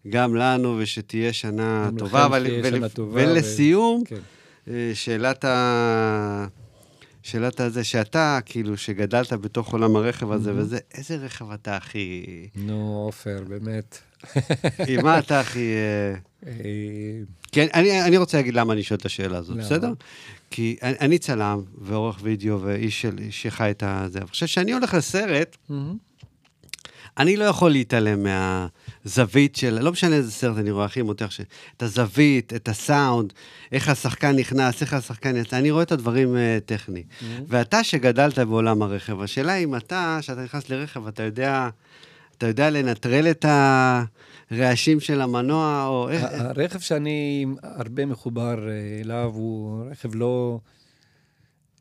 [0.10, 2.26] גם לנו, ושתהיה שנה טובה.
[2.26, 4.16] אבל- ול- טובה, ו- ולסיום, כן.
[4.68, 6.48] אה, שאלת ה...
[7.24, 12.26] שאלת הזה שאתה, כאילו, שגדלת בתוך עולם הרכב הזה וזה, איזה רכב אתה הכי...
[12.56, 13.98] נו, עופר, באמת.
[14.88, 15.74] עם מה אתה הכי...
[17.52, 19.58] כן, אני, אני רוצה להגיד למה אני שואל את השאלה הזאת?
[19.58, 19.94] בסדר?
[20.52, 24.20] כי אני, אני צלם ועורך וידאו ואיש של, שחי את הזה.
[24.20, 25.98] אני חושב שאני הולך לסרט, מהמם.
[27.18, 28.26] אני לא יכול להתעלם
[29.08, 31.42] מהזווית של, לא משנה איזה סרט אני רואה, הכי מותח, ש...
[31.78, 33.34] את הזווית, את הסאונד,
[33.72, 37.04] איך השחקן נכנס, איך השחקן יצא, אני רואה את הדברים uh, טכני.
[37.48, 41.70] ואתה שגדלת בעולם הרכב, השאלה אם אתה, כשאתה נכנס לרכב, אתה יודע,
[42.38, 43.46] אתה יודע לנטרל את
[44.52, 46.24] הרעשים של המנוע, או איך...
[46.24, 50.60] הרכב שאני הרבה מחובר אה, אליו הוא רכב לא,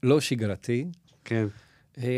[0.03, 0.85] לא שגרתי.
[1.25, 1.47] כן,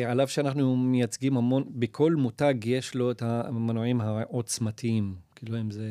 [0.06, 5.14] עליו שאנחנו מייצגים המון, בכל מותג יש לו את המנועים העוצמתיים.
[5.34, 5.88] כאילו, אם זה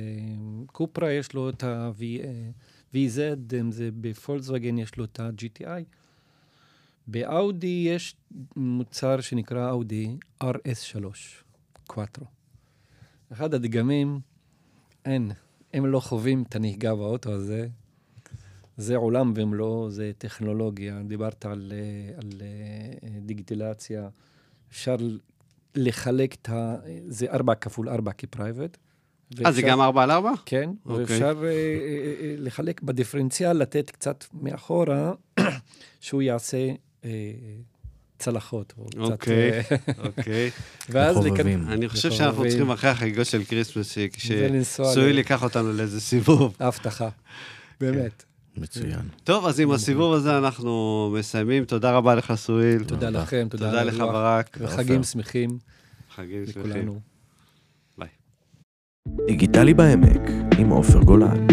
[0.65, 3.19] קופרה, יש לו את ה-VZ,
[3.60, 5.84] אם זה בפולקסווגן, יש לו את ה-GTI.
[7.08, 8.15] באאודי יש
[8.56, 10.97] מוצר שנקרא אאודי RS3,
[11.88, 12.26] קוואטרו.
[13.32, 14.19] אחד הדגמים,
[15.06, 15.32] אין,
[15.73, 17.67] הם לא חווים את הנהיגה באוטו הזה.
[18.77, 21.01] זה עולם ומלואו, זה טכנולוגיה.
[21.07, 24.09] דיברת על, אה, על אה, דיגיטלציה.
[24.71, 24.95] אפשר
[25.75, 26.75] לחלק את ה...
[27.07, 28.77] זה 4 כפול 4 כ-private.
[29.45, 30.31] אה, זה גם 4 על 4?
[30.45, 30.89] כן, okay.
[30.89, 31.03] אוקיי.
[31.03, 31.43] ואפשר uh,
[32.37, 35.11] לחלק בדיפרנציאל, לתת קצת מאחורה,
[35.99, 36.67] שהוא יעשה
[38.17, 38.73] צלחות.
[38.77, 39.61] או קצת, אוקיי, אה,
[40.05, 40.49] אוקיי.
[40.89, 41.61] ואז לחובבים.
[41.61, 42.11] לקד- אני חושב.
[42.11, 43.97] שאנחנו צריכים אחרי החגיגות של Christmas,
[44.29, 46.55] ולנסוע שסואיל ל- ייקח אותנו לאיזה סיבוב.
[46.59, 47.09] הבטחה,
[47.79, 48.23] באמת.
[48.57, 48.99] מצוין.
[49.23, 51.65] טוב, אז עם הסיבוב הזה אנחנו מסיימים.
[51.65, 52.83] תודה רבה לך, סואיל.
[52.83, 53.21] תודה תודה.
[53.21, 54.57] לכם, תודה תודה לך, ברק.
[54.61, 55.03] וחגים.
[55.03, 55.49] שמחים
[56.15, 56.61] חגים שמחים.
[56.61, 56.99] לכולנו.
[59.27, 60.21] דיגיטלי בעמק
[60.57, 61.47] עם עופר גולן.